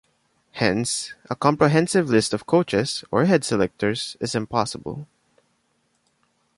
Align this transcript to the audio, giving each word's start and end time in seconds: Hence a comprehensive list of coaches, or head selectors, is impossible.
Hence 0.53 1.13
a 1.29 1.35
comprehensive 1.35 2.09
list 2.09 2.33
of 2.33 2.47
coaches, 2.47 3.03
or 3.11 3.25
head 3.25 3.43
selectors, 3.43 4.17
is 4.19 4.33
impossible. 4.33 5.05